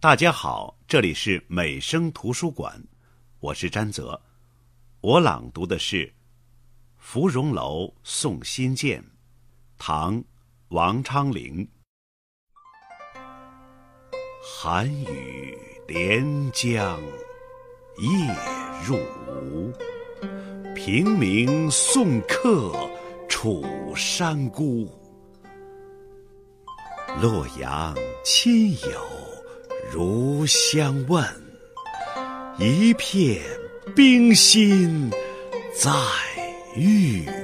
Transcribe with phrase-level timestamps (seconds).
[0.00, 2.80] 大家好，这里是美声图书馆，
[3.40, 4.22] 我是詹泽。
[5.00, 6.06] 我朗读的是
[6.98, 9.02] 《芙蓉楼送辛渐》，
[9.76, 10.14] 唐·
[10.68, 11.68] 王昌龄。
[14.40, 15.58] 寒雨
[15.88, 16.22] 连
[16.52, 17.00] 江
[17.98, 18.36] 夜
[18.86, 18.96] 入
[19.26, 19.72] 吴，
[20.76, 22.72] 平明送客
[23.28, 23.64] 楚
[23.96, 24.88] 山孤。
[27.20, 29.17] 洛阳亲友
[29.90, 31.24] 如相问，
[32.58, 33.40] 一片
[33.96, 35.10] 冰心
[35.74, 35.90] 在
[36.76, 37.37] 玉壶。